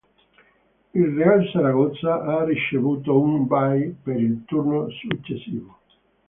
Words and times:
Il 0.95 1.11
Real 1.15 1.47
Saragozza 1.51 2.23
ha 2.23 2.43
ricevuto 2.43 3.19
un 3.21 3.45
"bye" 3.45 3.93
per 4.01 4.19
il 4.19 4.45
turno 4.45 4.89
successivo. 4.89 5.77